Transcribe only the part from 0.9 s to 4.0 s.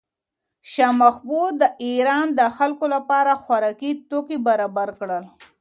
محمود د ایران د خلکو لپاره خوراکي